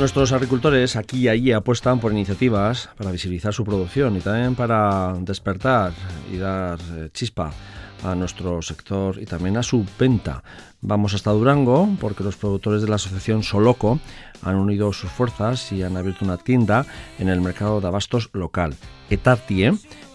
[0.00, 5.12] Nuestros agricultores aquí y allí apuestan por iniciativas para visibilizar su producción y también para
[5.20, 5.92] despertar
[6.32, 7.52] y dar eh, chispa
[8.02, 10.42] a nuestro sector y también a su venta.
[10.80, 14.00] Vamos hasta Durango porque los productores de la asociación Soloco
[14.42, 16.86] han unido sus fuerzas y han abierto una tienda
[17.18, 18.74] en el mercado de abastos local.
[19.10, 19.72] Etartie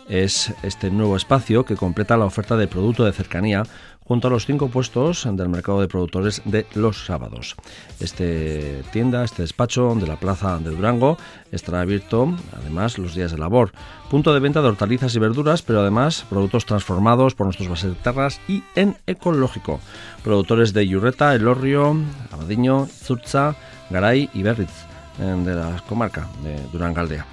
[0.07, 3.63] es este nuevo espacio que completa la oferta de producto de cercanía
[4.05, 7.55] junto a los cinco puestos del mercado de productores de los sábados.
[7.99, 11.17] Este tienda, este despacho de la Plaza de Durango
[11.51, 13.71] estará abierto además los días de labor.
[14.09, 18.01] Punto de venta de hortalizas y verduras, pero además productos transformados por nuestros bases de
[18.01, 19.79] terras y en ecológico.
[20.23, 21.97] Productores de Yurreta, Elorrio,
[22.31, 23.55] Abadiño, Zurza,
[23.89, 24.85] Garay y Berriz
[25.17, 27.25] de la comarca de Durangaldea.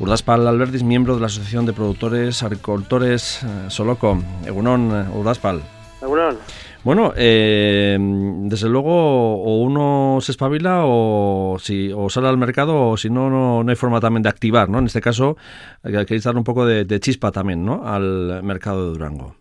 [0.00, 4.18] Urdaspal Albertis, miembro de la Asociación de Productores Agricultores eh, Soloco.
[4.44, 5.60] Egunon, eh, Urdaspal.
[6.82, 8.92] Bueno, eh, desde luego
[9.42, 13.76] o uno se espabila o, si, o sale al mercado o si no, no, hay
[13.76, 14.80] forma también de activar, ¿no?
[14.80, 15.36] En este caso,
[15.82, 17.86] hay que dar un poco de, chispa también, ¿no?
[17.86, 19.34] Al mercado de Durango.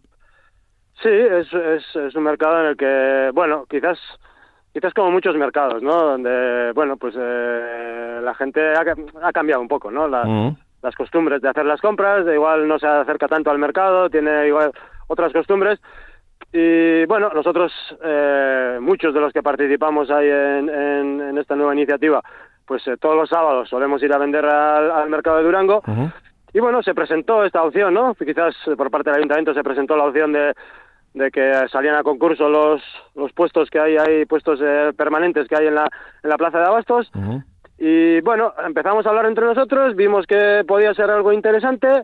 [1.02, 3.98] Sí, es, es, un mercado en el que, bueno, quizás
[4.74, 5.94] quizás como muchos mercados, ¿no?
[5.94, 10.08] Donde, bueno, pues eh, la gente ha, cambiado un poco, ¿no?
[10.08, 14.48] Las costumbres de hacer las compras, de igual no se acerca tanto al mercado, tiene
[14.48, 14.72] igual
[15.08, 15.80] otras costumbres
[16.56, 17.72] y bueno, nosotros,
[18.04, 22.22] eh, muchos de los que participamos ahí en, esta nueva iniciativa,
[22.66, 25.82] pues eh, todos los sábados solemos ir a vender al, mercado de Durango.
[26.54, 28.14] Y bueno, se presentó esta opción, ¿no?
[28.14, 30.54] Quizás por parte del ayuntamiento se presentó la opción de,
[31.14, 32.82] de que salían a concurso los,
[33.16, 35.88] los puestos que hay, hay puestos eh, permanentes que hay en la,
[36.24, 37.12] en la plaza de Abastos.
[37.78, 42.04] Y bueno, empezamos a hablar entre nosotros, vimos que podía ser algo interesante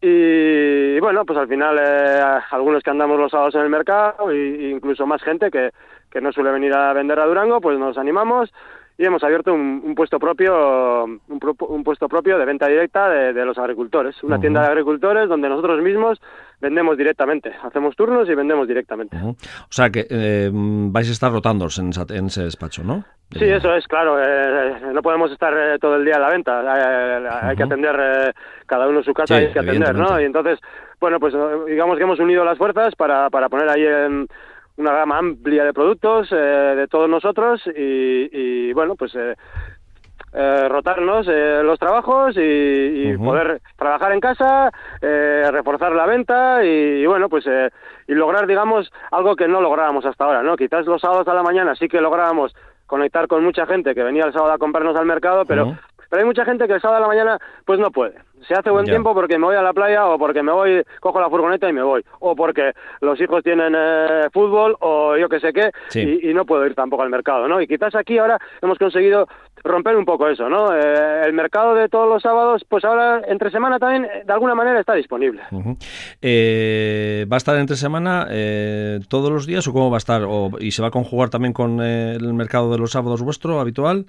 [0.00, 4.70] y bueno, pues al final eh, algunos que andamos los sábados en el mercado e
[4.70, 5.70] incluso más gente que,
[6.10, 8.52] que no suele venir a vender a Durango, pues nos animamos
[8.96, 14.22] y hemos abierto un, puesto propio un, puesto propio de venta directa de, los agricultores.
[14.22, 16.20] Una tienda de agricultores donde nosotros mismos
[16.60, 17.52] vendemos directamente.
[17.62, 19.16] Hacemos turnos y vendemos directamente.
[19.16, 19.34] O
[19.70, 24.16] sea que eh, vais a estar rotando en, ese despacho no sí eso es claro
[24.22, 27.48] eh, no podemos estar eh, todo el día a la venta.
[27.48, 28.32] Hay que atender
[28.66, 30.60] cada uno su casa y hay que atender no y entonces
[31.00, 31.34] bueno pues
[31.66, 34.28] digamos que hemos unido las fuerzas para para poner ahí en
[34.76, 39.34] una gama amplia de productos eh, de todos nosotros y, bueno, pues eh,
[40.32, 44.70] eh, rotarnos los trabajos y, poder trabajar en casa,
[45.00, 47.44] reforzar la venta y, bueno, pues
[48.06, 50.56] y lograr, digamos, algo que no lográbamos hasta ahora, ¿no?
[50.56, 52.54] Quizás los sábados a la mañana sí que lográbamos
[52.86, 55.76] conectar con mucha gente que venía el sábado a comprarnos al mercado, pero
[56.08, 58.14] pero hay mucha gente que el sábado a la mañana pues no puede.
[58.46, 61.20] Se hace buen tiempo porque me voy a la playa o porque me voy, cojo
[61.20, 62.04] la furgoneta y me voy.
[62.20, 66.66] O porque los hijos tienen eh, fútbol o yo que sé qué y, no puedo
[66.66, 67.60] ir tampoco al mercado, ¿no?
[67.60, 69.26] Y quizás aquí ahora hemos conseguido
[69.62, 70.74] romper un poco eso, ¿no?
[70.74, 74.80] Eh, el mercado de todos los sábados, pues ahora entre semana también de alguna manera
[74.80, 75.40] está disponible.
[76.20, 78.26] Eh, ¿Va a estar entre semana
[79.08, 80.22] todos los días o cómo va a estar?
[80.24, 84.06] O, ¿Y se va a conjugar también con el mercado de los sábados vuestro habitual?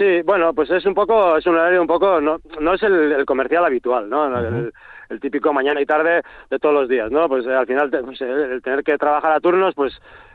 [0.00, 3.22] Sí, bueno, pues es un poco, es un horario un poco, no, no es el,
[3.26, 4.34] comercial habitual, ¿no?
[4.34, 7.28] el, típico mañana y tarde de todos los días, ¿no?
[7.28, 9.92] Pues eh, al final pues, el tener que trabajar a turnos, pues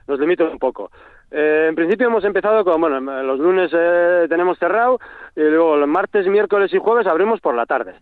[0.07, 0.91] nos limita un poco.
[1.31, 4.99] Eh, en principio hemos empezado con, bueno, los lunes eh, tenemos cerrado
[5.35, 7.95] y luego los martes, miércoles y jueves abrimos por la tarde.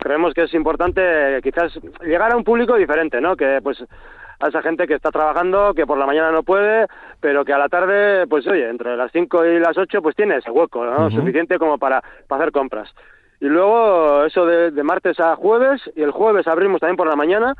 [0.00, 3.36] creemos que es importante quizás llegar a un público diferente, ¿no?
[3.36, 3.84] Que pues
[4.42, 6.86] a esa gente que está trabajando, que por la mañana no puede,
[7.20, 10.36] pero que a la tarde, pues oye, entre las 5 y las 8, pues tiene
[10.36, 11.10] ese hueco, ¿no?
[11.12, 12.92] Suficiente como para, para, hacer compras.
[13.40, 17.54] Y luego eso de, martes a jueves, y el jueves abrimos también por la mañana,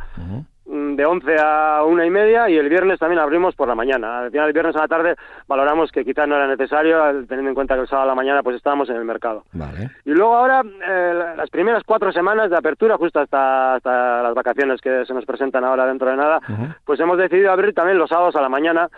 [0.73, 4.21] de 11 a una y media y el viernes también abrimos por la mañana.
[4.21, 5.17] Al final, el viernes a la tarde
[5.47, 8.43] valoramos que quizás no era necesario, teniendo en cuenta que el sábado a la mañana
[8.43, 9.45] pues estábamos en el mercado.
[10.07, 14.81] Y luego ahora, eh, las primeras cuatro semanas de apertura, justo hasta, hasta las vacaciones
[14.81, 16.41] que se nos presentan ahora dentro de nada,
[16.87, 18.89] pues hemos decidido abrir también los sábados a la mañana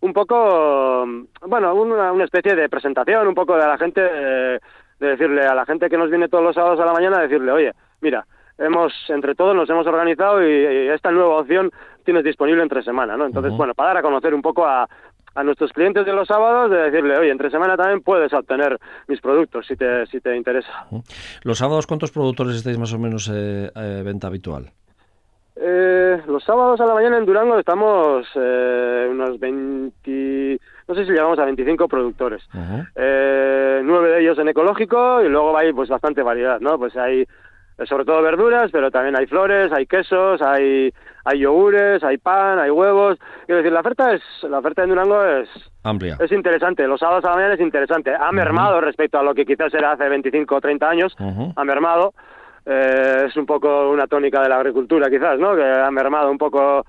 [0.00, 1.04] un poco,
[1.46, 4.60] bueno, una, una especie de presentación, un poco de la gente, de
[5.00, 7.72] decirle a la gente que nos viene todos los sábados a la mañana, decirle, oye,
[8.00, 8.24] mira,
[8.58, 11.70] hemos entre todos nos hemos organizado y, esta nueva opción
[12.04, 13.26] tienes disponible entre semana, ¿no?
[13.26, 14.88] Entonces, bueno, para dar a conocer un poco a,
[15.34, 19.20] a nuestros clientes de los sábados de decirle, oye, entre semana también puedes obtener mis
[19.20, 20.86] productos si te, si te interesa.
[21.42, 24.72] ¿Los sábados cuántos productores estáis más o menos eh, eh venta habitual?
[25.58, 31.10] Eh, los sábados a la mañana en Durango estamos eh, unos 20, no sé si
[31.10, 32.42] llegamos a 25 productores.
[32.94, 36.78] eh, nueve de ellos en ecológico y luego hay pues bastante variedad, ¿no?
[36.78, 37.26] Pues hay
[37.84, 40.92] sobre todo verduras, pero también hay flores, hay quesos, hay,
[41.24, 43.18] hay yogures, hay pan, hay huevos.
[43.44, 45.48] Quiero decir, la oferta es, la oferta en Durango es
[45.82, 46.16] amplia.
[46.18, 48.14] Es interesante, los sábados a la mañana es interesante.
[48.14, 52.14] Ha mermado respecto a lo que quizás era hace 25 o 30 años, ha mermado.
[52.64, 55.54] Eh, es un poco una tónica de la agricultura quizás, ¿no?
[55.54, 56.84] Que ha mermado un poco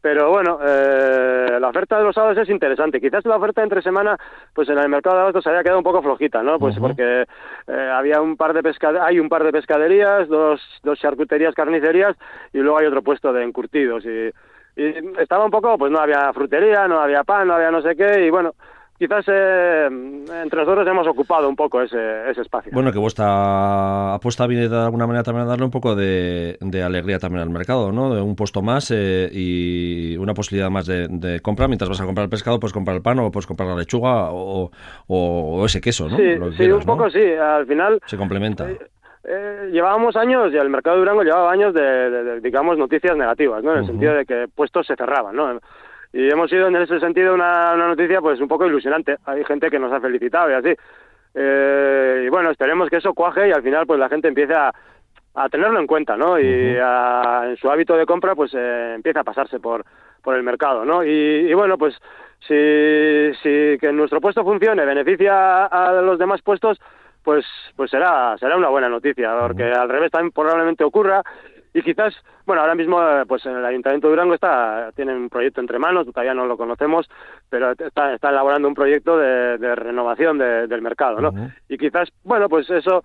[0.00, 3.00] pero bueno, eh, la oferta de los sábados es interesante.
[3.00, 4.16] Quizás la oferta entre semana,
[4.54, 6.58] pues en el mercado de abastos había quedado un poco flojita, ¿no?
[6.58, 7.26] Pues porque
[7.66, 12.16] eh, había un par de pescad hay un par de pescaderías, dos, dos charcuterías, carnicerías
[12.52, 14.30] y luego hay otro puesto de encurtidos y,
[14.76, 17.94] y estaba un poco, pues no había frutería, no había pan, no había no sé
[17.94, 18.54] qué y bueno,
[19.00, 22.70] quizás eh, entre nosotros hemos ocupado un poco ese, ese, espacio.
[22.74, 27.18] Bueno, que vuestra apuesta viene de alguna manera también a darle un poco de, alegría
[27.18, 28.14] también al mercado, ¿no?
[28.14, 31.66] De un puesto más eh, y una posibilidad más de, compra.
[31.66, 34.28] Mientras vas a comprar el pescado, puedes comprar el pan o puedes comprar la lechuga
[34.32, 34.70] o,
[35.64, 36.18] ese queso, ¿no?
[36.18, 37.22] Sí, un poco sí.
[37.22, 38.00] Al final...
[38.04, 38.68] Se complementa.
[39.24, 43.72] Eh, llevábamos años, y el mercado de Durango llevaba años de, digamos, noticias negativas, ¿no?
[43.72, 45.58] En el sentido de que puestos se cerraban, ¿no?
[46.12, 49.16] Y hemos sido en ese sentido una, noticia pues un poco ilusionante.
[49.26, 50.74] Hay gente que nos ha felicitado y así.
[51.34, 54.72] Eh, y bueno, esperemos que eso cuaje y al final pues la gente empiece a,
[55.50, 56.38] tenerlo en cuenta, ¿no?
[56.38, 59.84] Y en su hábito de compra pues eh, empieza a pasarse por,
[60.22, 61.04] por el mercado, ¿no?
[61.04, 61.94] Y, bueno, pues
[62.40, 66.78] si, si que nuestro puesto funcione, beneficia a los demás puestos,
[67.22, 67.46] pues
[67.76, 71.22] pues será será una buena noticia, porque al revés también probablemente ocurra
[71.72, 72.14] y quizás,
[72.46, 75.78] bueno, ahora mismo eh, pues en el Ayuntamiento de Durango está, tiene un proyecto entre
[75.78, 77.08] manos, todavía no lo conocemos,
[77.48, 81.32] pero está, está elaborando un proyecto de, renovación del mercado, ¿no?
[81.68, 83.02] Y quizás, bueno, pues eso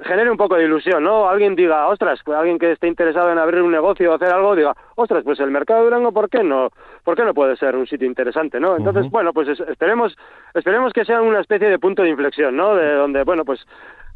[0.00, 1.28] genere un poco de ilusión, ¿no?
[1.28, 4.74] Alguien diga, ostras, alguien que esté interesado en abrir un negocio o hacer algo, diga,
[4.96, 6.70] ostras, pues el mercado de Durango, ¿por qué no?
[7.04, 8.76] ¿Por qué no puede ser un sitio interesante, no?
[8.76, 10.16] Entonces, bueno, pues esperemos,
[10.52, 12.74] esperemos que sea una especie de punto de inflexión, ¿no?
[12.74, 13.64] De donde, bueno, pues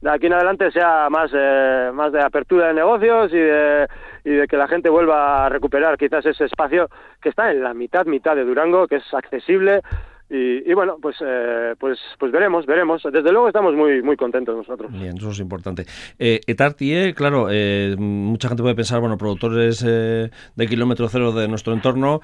[0.01, 3.89] de aquí en adelante sea más, eh, más de apertura de negocios y de,
[4.25, 6.89] y de que la gente vuelva a recuperar quizás ese espacio
[7.21, 9.83] que está en la mitad, mitad de Durango, que es accesible,
[10.31, 13.03] y, bueno, pues, eh, pues, pues veremos, veremos.
[13.03, 14.93] Desde luego estamos muy, muy contentos nosotros.
[14.93, 15.87] Bien, eso es importante.
[16.19, 21.49] Eh, Etartie, claro, eh, mucha gente puede pensar, bueno, productores eh, de kilómetro cero de
[21.49, 22.21] nuestro entorno,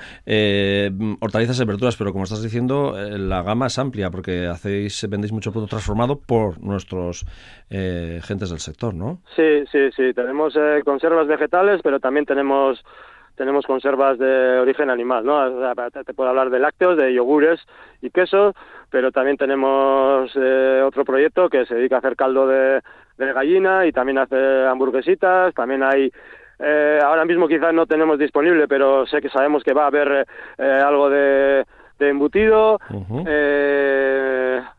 [1.20, 5.50] hortalizas y verduras, pero como estás diciendo, la gama es amplia porque hacéis, vendéis mucho
[5.50, 7.24] producto transformado por nuestros
[7.70, 9.20] gentes del sector, ¿no?
[9.34, 10.12] Sí, sí, sí.
[10.14, 10.54] Tenemos
[10.84, 12.84] conservas vegetales, pero también tenemos
[13.36, 15.74] tenemos conservas de origen animal, ¿no?
[16.04, 17.60] te puedo hablar de lácteos, de yogures
[18.00, 18.54] y quesos,
[18.90, 22.80] pero también tenemos eh, otro proyecto que se dedica a hacer caldo de,
[23.16, 26.10] gallina y también hace hamburguesitas, también hay
[26.58, 30.26] eh, ahora mismo quizás no tenemos disponible, pero sé que sabemos que va a haber
[30.58, 31.64] eh, algo de,
[31.98, 32.78] embutido.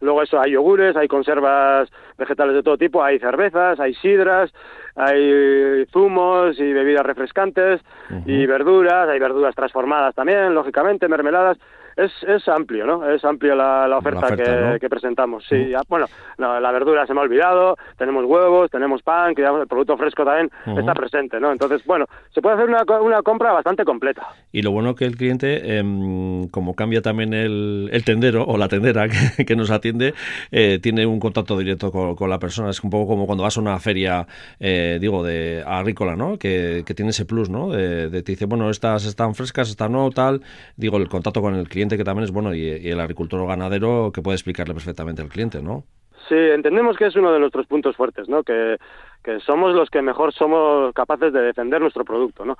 [0.01, 4.53] luego eso, hay yogures, hay conservas vegetales de todo tipo, hay cervezas, hay sidras,
[4.95, 7.81] hay zumos y bebidas refrescantes
[8.25, 11.57] y verduras, hay verduras transformadas también, lógicamente, mermeladas
[11.95, 13.09] es, es amplio, ¿no?
[13.09, 15.45] Es amplio la, oferta, que, presentamos.
[15.47, 16.07] Sí, bueno,
[16.37, 20.49] la verdura se me ha olvidado, tenemos huevos, tenemos pan, que el producto fresco también
[20.77, 21.51] está presente, ¿no?
[21.51, 24.27] Entonces, bueno, se puede hacer una, una compra bastante completa.
[24.51, 28.67] Y lo bueno que el cliente, em, como cambia también el, el, tendero o la
[28.67, 29.07] tendera
[29.45, 30.13] que, nos atiende,
[30.51, 32.69] eh, tiene un contacto directo con, la persona.
[32.69, 34.27] Es un poco como cuando vas a una feria,
[34.59, 36.37] eh, digo, de agrícola, ¿no?
[36.37, 37.69] Que, que tiene ese plus, ¿no?
[37.69, 40.41] De, te dice, bueno, estas están frescas, estas no, tal.
[40.75, 44.11] Digo, el contacto con el cliente que también es bueno y, el agricultor o ganadero
[44.13, 45.83] que puede explicarle perfectamente al cliente, ¿no?
[46.27, 48.43] Sí, entendemos que es uno de nuestros puntos fuertes, ¿no?
[48.43, 48.77] Que,
[49.23, 52.57] que somos los que mejor somos capaces de defender nuestro producto, ¿no?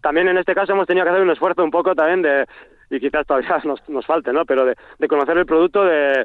[0.00, 2.46] También en este caso hemos tenido que hacer un esfuerzo un poco también de,
[2.90, 4.44] y quizás todavía nos, nos falte, ¿no?
[4.44, 6.24] Pero de, de conocer el producto de,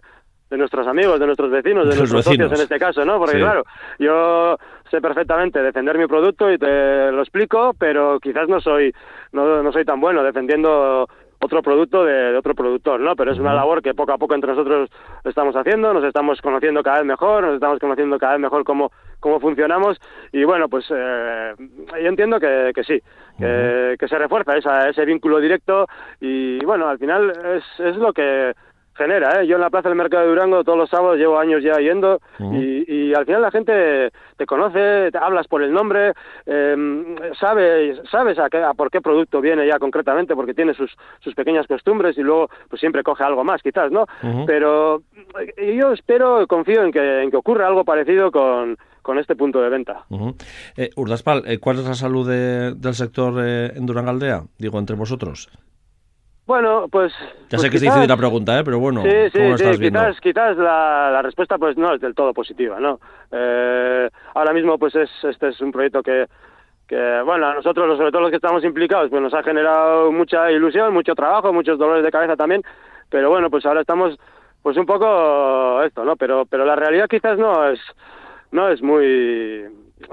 [0.53, 3.17] de nuestros amigos, de nuestros vecinos, de, nuestros socios en este caso, ¿no?
[3.17, 3.63] Porque claro,
[3.97, 4.55] yo
[4.91, 8.93] sé perfectamente defender mi producto y te lo explico, pero quizás no soy
[9.31, 11.07] no, no soy tan bueno defendiendo
[11.43, 13.15] otro producto de, otro productor, ¿no?
[13.15, 14.89] Pero es una labor que poco a poco entre nosotros
[15.23, 18.91] estamos haciendo, nos estamos conociendo cada vez mejor, nos estamos conociendo cada vez mejor cómo,
[19.19, 19.99] cómo funcionamos.
[20.31, 23.01] Y bueno, pues eh, yo entiendo que, que sí,
[23.37, 25.87] que, que, se refuerza esa, ese vínculo directo.
[26.19, 28.53] Y bueno, al final es, es lo que
[28.95, 29.47] genera, ¿eh?
[29.47, 32.19] Yo en la Plaza del Mercado de Durango todos los sábados llevo años ya yendo
[32.39, 36.13] y, y, al final la gente te conoce, te hablas por el nombre,
[36.45, 40.91] eh, sabes, sabes a, qué, a por qué producto viene ya concretamente porque tiene sus,
[41.19, 44.05] sus pequeñas costumbres y luego pues siempre coge algo más quizás, ¿no?
[44.45, 45.01] Pero
[45.57, 49.61] eh, yo espero, confío en que, en que ocurra algo parecido con, con este punto
[49.61, 50.05] de venta.
[50.77, 54.43] eh, Urdaspal, eh, ¿cuál es la salud del sector en Durangaldea?
[54.57, 55.49] Digo, entre vosotros.
[56.45, 57.13] Bueno, pues...
[57.49, 58.63] Ya sé pues que quizás- difícil la pregunta, ¿eh?
[58.65, 59.99] pero bueno, Sí, sí, ¿cómo lo sí, estás viendo?
[59.99, 62.99] quizás, quizás la, la respuesta pues no es del todo positiva, ¿no?
[63.31, 66.25] Eh, ahora mismo pues es, este es un proyecto que,
[66.87, 70.51] que, bueno, a nosotros, sobre todo los que estamos implicados, pues nos ha generado mucha
[70.51, 72.61] ilusión, mucho trabajo, muchos dolores de cabeza también,
[73.09, 74.17] pero bueno, pues ahora estamos
[74.61, 76.15] pues un poco esto, ¿no?
[76.17, 77.79] Pero, pero la realidad quizás no es,
[78.51, 79.63] no es muy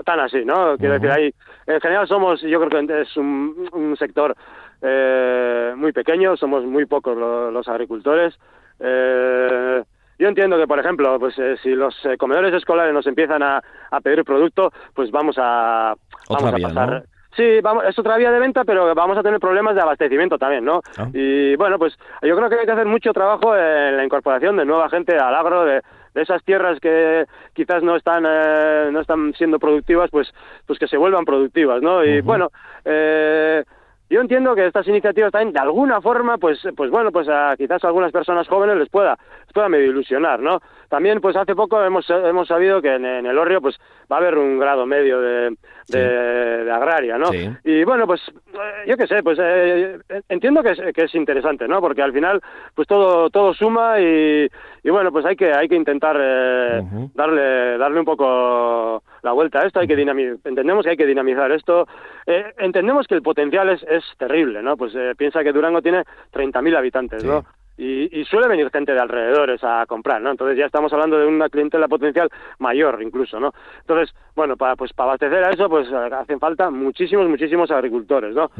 [0.04, 0.76] tan así, ¿no?
[0.78, 1.34] Quiero decir, hay,
[1.66, 4.36] en general somos, yo creo que es un, un sector
[4.82, 8.38] eh, muy pequeño, somos muy pocos lo- los agricultores.
[8.78, 9.82] Eh,
[10.18, 13.62] yo entiendo que, por ejemplo, pues eh, si los eh, comedores escolares nos empiezan a,
[13.90, 15.94] a pedir producto, pues vamos a,
[16.28, 16.90] Otra vamos a vía, pasar.
[16.92, 17.02] ¿no?
[17.36, 20.64] Sí, vamos, es otra vía de venta, pero vamos a tener problemas de abastecimiento también,
[20.64, 20.80] ¿no?
[20.98, 21.06] Ah.
[21.14, 24.64] Y bueno, pues yo creo que hay que hacer mucho trabajo en la incorporación de
[24.64, 25.80] nueva gente al agro, de,
[26.12, 30.34] de esas tierras que quizás no están eh, no están siendo productivas, pues
[30.66, 32.04] pues que se vuelvan productivas, ¿no?
[32.04, 32.48] Y bueno,
[32.84, 33.62] eh,
[34.10, 37.82] yo entiendo que estas iniciativas también de alguna forma, pues, pues bueno, pues a quizás
[37.84, 40.60] a algunas personas jóvenes les pueda, les pueda medio ilusionar, ¿no?
[40.88, 43.78] También, pues hace poco hemos, hemos sabido que en, en el Orrio, pues
[44.10, 45.98] va a haber un grado medio de, de, Sí.
[45.98, 47.26] de agraria, ¿no?
[47.26, 47.48] Sí.
[47.64, 49.98] Y bueno, pues eh, yo qué sé, pues eh,
[50.28, 51.80] entiendo que es, que es interesante, ¿no?
[51.80, 52.40] Porque al final,
[52.74, 54.48] pues todo, todo suma y,
[54.82, 56.82] y bueno, pues hay que, hay que intentar eh,
[57.14, 61.06] darle, darle un poco la vuelta a esto, hay que dinami- entendemos que hay que
[61.06, 61.86] dinamizar esto,
[62.26, 64.76] Eh, entendemos que el potencial es, es terrible, ¿no?
[64.76, 67.28] Pues eh, piensa que Durango tiene 30.000 habitantes, Sí.
[67.28, 67.44] ¿no?
[67.78, 70.30] Y, y suele venir gente de alrededores a comprar, ¿no?
[70.30, 73.52] Entonces ya estamos hablando de una clientela potencial mayor incluso, ¿no?
[73.80, 78.34] Entonces, bueno, para pues para abastecer a eso, pues eh, hacen falta muchísimos, muchísimos agricultores,
[78.34, 78.50] ¿no?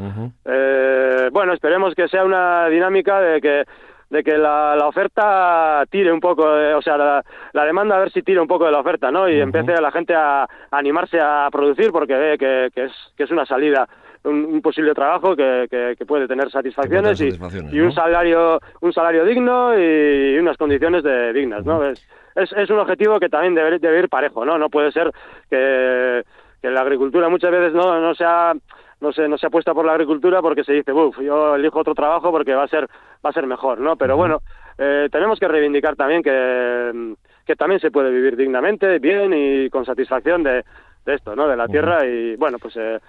[0.45, 3.63] Eh, bueno, esperemos que sea una dinámica de que
[4.11, 8.11] de que la, la oferta tire un poco, o sea, la, la demanda a ver
[8.11, 9.27] si tira un poco de la oferta, ¿no?
[9.27, 12.91] Y empiece a la gente a, a animarse a producir porque ve que, que es,
[13.15, 13.87] que es una salida,
[14.25, 18.93] un, un posible trabajo que, que, que puede tener satisfacciones, tener y- un salario un
[18.93, 21.83] salario digno y unas condiciones de, dignas, ¿no?
[21.85, 24.57] Es, es, es un objetivo que también debe, debe ir parejo, ¿no?
[24.57, 25.09] No puede ser
[25.49, 26.23] que,
[26.61, 28.53] que la agricultura muchas veces no, no sea
[29.01, 31.93] no se no se apuesta por la agricultura porque se dice, "Buf, yo elijo otro
[31.95, 32.87] trabajo porque va a ser
[33.25, 33.95] va a ser mejor", ¿no?
[33.97, 34.41] Pero bueno,
[34.77, 37.15] eh, tenemos que reivindicar también que
[37.45, 40.63] que también se puede vivir dignamente, bien y con satisfacción de,
[41.05, 41.47] de esto, ¿no?
[41.47, 42.99] De la tierra y bueno, pues eh,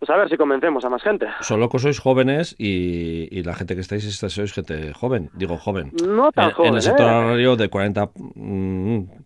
[0.00, 1.26] pues a ver si convencemos a más gente.
[1.40, 5.56] Solo que sois jóvenes y, y la gente que estáis es- sois gente joven, digo
[5.58, 5.92] joven.
[6.04, 7.10] No tan en, joven, en el sector ¿eh?
[7.14, 8.06] agrario de 40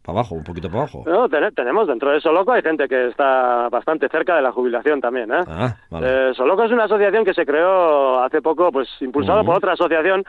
[0.03, 1.05] para abajo, un poquito para abajo.
[1.07, 5.01] No, ten- tenemos dentro de Soloco hay gente que está bastante cerca de la jubilación
[5.01, 5.41] también, ¿eh?
[5.47, 6.31] Ah, vale.
[6.31, 9.47] Eh, Soloco es una asociación que se creó hace poco, pues impulsada Ujú.
[9.47, 10.25] por otra asociación,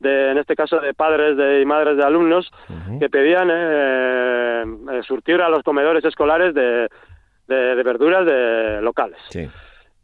[0.00, 2.50] de, en este caso de padres de, y madres de alumnos,
[2.98, 6.88] que pedían eh, eh, surtir a los comedores escolares de,
[7.46, 9.18] de- de verduras de locales.
[9.28, 9.48] Sí.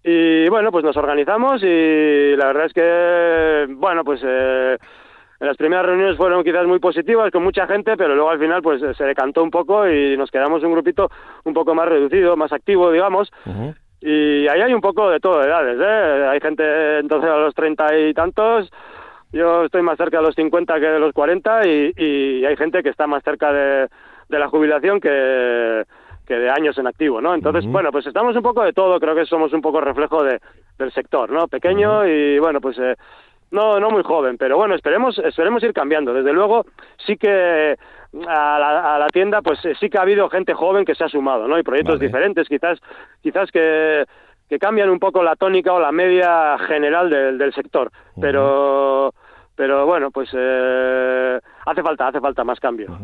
[0.02, 4.78] Y bueno, pues nos organizamos y la verdad es que, bueno, pues eh,
[5.40, 8.80] las primeras reuniones fueron quizás muy positivas con mucha gente, pero luego al final pues
[8.96, 11.10] se decantó un poco y nos quedamos un grupito
[11.44, 13.30] un poco más reducido, más activo, digamos.
[14.00, 16.26] Y ahí hay un poco de todo de edades, ¿eh?
[16.30, 18.70] Hay gente entonces a los treinta y tantos,
[19.32, 22.82] yo estoy más cerca de los 50 que de los 40 y, y hay gente
[22.82, 23.88] que está más cerca de,
[24.30, 25.84] de la jubilación que,
[26.30, 27.34] que de años en activo, ¿no?
[27.34, 30.38] Entonces, bueno, pues estamos un poco de todo, creo que somos un poco reflejo de,
[30.78, 31.48] del sector, ¿no?
[31.48, 32.94] Pequeño y bueno, pues eh,
[33.50, 36.14] no no muy joven, pero bueno, esperemos esperemos ir cambiando.
[36.14, 36.66] Desde luego,
[37.04, 37.76] sí que
[38.28, 41.02] a la, a la tienda pues eh, sí que ha habido gente joven que se
[41.02, 41.58] ha sumado, ¿no?
[41.58, 42.06] Y proyectos Vale.
[42.06, 42.78] diferentes, quizás
[43.20, 44.04] quizás que
[44.48, 49.12] que cambian un poco la tónica o la media general del, del sector, pero
[49.60, 52.98] pero bueno, pues eh, hace falta hace falta más cambio.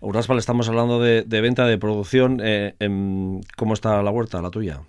[0.00, 2.40] Uraspal, estamos hablando de, de venta, de producción.
[2.42, 4.80] eh, em, ¿Cómo está la huerta, la tuya?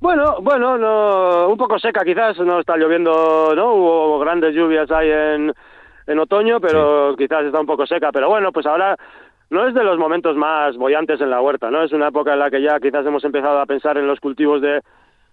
[0.00, 3.74] Bueno, bueno, no, un poco seca quizás, no está lloviendo, ¿no?
[3.74, 5.52] Hubo grandes lluvias ahí en,
[6.08, 8.10] en otoño, pero quizás está un poco seca.
[8.10, 8.96] Pero bueno, pues ahora
[9.50, 11.84] no es de los momentos más bollantes en la huerta, ¿no?
[11.84, 14.60] Es una época en la que ya quizás hemos empezado a pensar en los cultivos
[14.60, 14.80] de,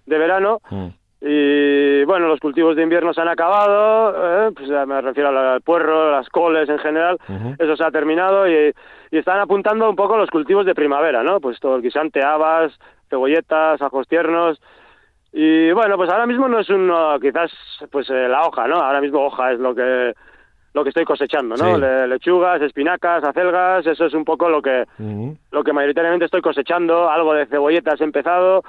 [0.06, 0.60] de verano.
[0.70, 0.90] Mm.
[1.26, 4.14] Y bueno, los cultivos de invierno se han acabado,
[4.48, 7.18] eh, pues me refiero al puerro, las coles en general,
[7.58, 8.74] eso se ha terminado y,
[9.10, 11.40] y están apuntando un poco los cultivos de primavera, ¿no?
[11.40, 12.78] Pues todo el guisante, habas,
[13.10, 14.62] cebolletas, ajos tiernos.
[15.32, 17.52] Y bueno, pues ahora mismo no es uno, quizás,
[17.90, 18.76] pues eh, la hoja, ¿no?
[18.82, 20.14] Ahora mismo hoja es lo que
[20.74, 21.76] lo que estoy cosechando, ¿no?
[21.76, 21.82] Sí.
[21.82, 24.86] Le- lechugas, espinacas, acelgas, eso es un poco lo que
[25.52, 28.64] lo que mayoritariamente estoy cosechando, algo de cebolletas he empezado,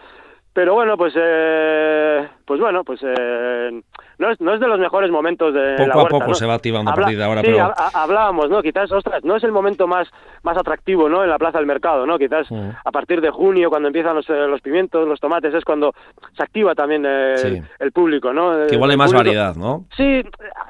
[0.55, 3.83] pero bueno, pues eh, pues bueno, pues eh,
[4.19, 6.35] no es, no es de los mejores momentos de poco la a poco ¿no?
[6.35, 8.63] se va activando a partir de ahora, sí, pero ha- ha- hablábamos, ¿no?
[8.63, 10.09] Quizás, ostras, no es el momento más,
[10.43, 11.23] más atractivo, ¿no?
[11.25, 12.19] En la plaza del mercado, ¿no?
[12.19, 12.47] Quizás
[12.85, 15.93] a partir de junio, cuando empiezan los, eh, los pimientos, los tomates, es cuando
[16.37, 17.63] se activa también eh, Sí.
[17.79, 18.67] el público, ¿no?
[18.69, 19.85] que igual hay más público- variedad, ¿no?
[19.97, 20.23] Sí,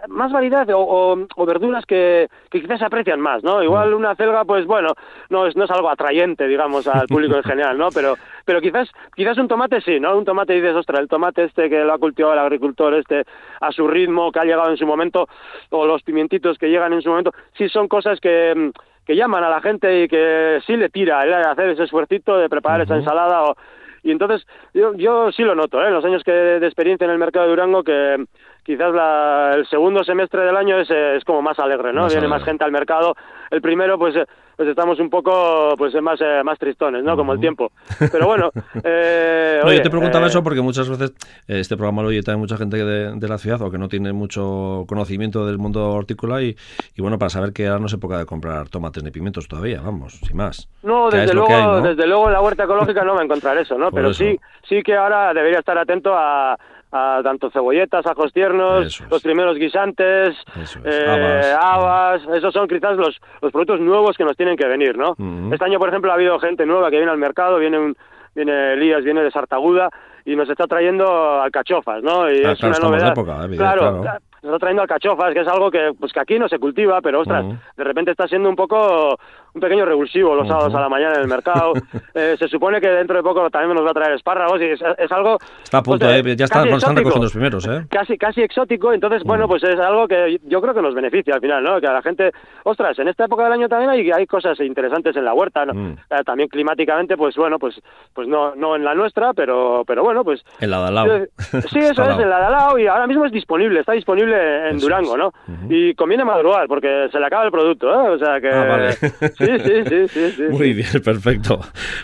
[0.09, 3.63] más variedad o, o- o verduras que, que quizás se aprecian más, ¿no?
[3.63, 3.97] Igual Mm.
[3.97, 4.95] una celga, pues bueno,
[5.31, 7.89] no es, no es algo atrayente, digamos, al público en general, ¿no?
[7.95, 10.17] Pero, pero quizás, quizás un tomate sí, ¿no?
[10.17, 13.25] Un tomate dices, ostras, el tomate este que lo ha cultivado el agricultor este
[13.61, 15.29] a su ritmo, que ha llegado en su momento,
[15.71, 18.71] o los pimientitos que llegan en su momento, sí son cosas que, mm,
[19.07, 22.49] que llaman a la gente y que sí le tira el hacer ese esfuercito de
[22.49, 23.57] preparar esa ensalada o,
[24.03, 25.88] y entonces yo, yo sí lo noto, ¿eh?
[25.88, 28.23] en los años que de experiencia en el mercado de Durango, que
[28.62, 32.03] quizás la- el segundo semestre del año es, eh, es como más alegre, ¿no?
[32.03, 32.38] Más Viene alegre.
[32.38, 33.14] más gente al mercado.
[33.50, 34.26] El primero, pues, eh,
[34.57, 37.17] pues estamos un poco pues eh, más, eh, más tristones, ¿no?
[37.17, 37.73] Como el tiempo.
[38.13, 38.51] Pero bueno,
[38.83, 41.13] eh, No, oye, yo te preguntaba eh, eso porque muchas veces
[41.49, 43.89] eh, este programa lo oye también mucha gente de, de la ciudad o que no
[43.89, 46.57] tiene mucho conocimiento del mundo hortícola y,
[46.95, 49.81] y bueno, para saber que ahora no es época de comprar tomates ni pimientos todavía,
[49.81, 50.69] vamos, sin más.
[50.83, 51.81] No, desde luego, que hay, ¿no?
[51.83, 53.87] desde luego en la huerta ecológica no va a encontrar eso, ¿no?
[53.91, 54.25] Por Pero eso.
[54.25, 56.57] sí, sí que ahora debería estar atento a,
[56.97, 59.11] a tanto cebolletas, ajos tiernos, es.
[59.11, 62.23] los primeros guisantes, es, eh, habas.
[62.23, 65.17] habas, esos son quizás los, los productos nuevos que nos tienen que venir, ¿no?
[65.53, 67.97] Este año, por ejemplo, ha habido gente nueva que viene al mercado, viene un,
[68.33, 69.91] viene Elías, viene de Sartaguda
[70.25, 72.31] y nos está trayendo alcachofas, ¿no?
[72.31, 73.09] Y Ah, es claro, una novedad.
[73.13, 74.19] época, evidente, claro, claro.
[74.45, 77.45] Está trayendo alcachofas, que es algo que pues que aquí no se cultiva, pero ostras,
[77.77, 79.17] de repente está siendo un poco
[79.55, 81.73] un pequeño revulsivo los sábados a la mañana en el mercado.
[82.15, 84.81] Eh, se supone que dentro de poco también nos va a traer espárragos y es,
[84.99, 86.99] es algo Está a punto, pues, eh, ya están, casi están exótico.
[86.99, 87.87] recogiendo los primeros, ¿eh?
[87.91, 91.41] Casi, casi exótico, entonces, bueno, pues es algo que yo creo que nos beneficia al
[91.41, 91.81] final, ¿no?
[91.81, 92.31] Que a la gente,
[92.63, 95.75] ostras, en esta época del año también hay, hay cosas interesantes en la huerta, ¿no?
[95.75, 95.97] Mm.
[96.11, 97.81] Eh, también climáticamente, pues bueno, pues
[98.13, 101.27] pues no no en la nuestra, pero pero bueno, pues El lado al lado.
[101.71, 104.34] Sí, eso es, en la de al lado y ahora mismo es disponible, está disponible
[104.35, 105.19] en Eso Durango, es.
[105.19, 105.33] ¿no?
[105.69, 108.11] Y conviene madrugar porque se le acaba el producto, ¿eh?
[108.11, 108.49] O sea que...
[108.50, 108.93] Ah, vale.
[108.93, 110.31] Sí, sí, sí, sí.
[110.31, 111.61] sí, Muy bien, perfecto.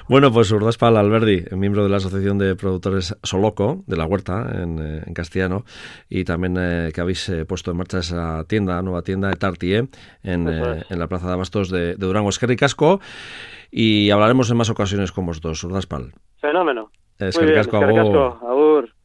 [0.08, 4.78] Bueno, pues Urdaspal Alberdi, miembro de la Asociación de Productores Soloco, de la Huerta, en,
[4.78, 5.64] eh, en castellano,
[6.08, 9.88] y también eh, que habéis eh, puesto en marcha esa tienda, nueva tienda de Tartie,
[10.22, 10.90] en, es.
[10.90, 12.28] la Plaza de Abastos de, de Durango.
[12.30, 13.00] Esquerri Casco,
[13.70, 16.12] y hablaremos en más ocasiones con vosotros, Urdaspal.
[16.40, 16.90] Fenómeno.
[17.18, 18.16] Es que bien, casco, eskerrik agur.
[18.16, 18.90] asko, agur.